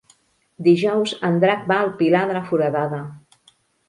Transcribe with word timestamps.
Dijous 0.67 1.11
en 1.29 1.37
Drac 1.43 1.67
va 1.71 1.77
al 1.81 1.91
Pilar 1.99 2.21
de 2.31 2.39
la 2.39 2.41
Foradada. 2.47 3.03